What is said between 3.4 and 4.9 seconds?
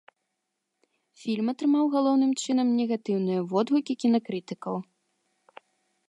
водгукі кінакрытыкаў.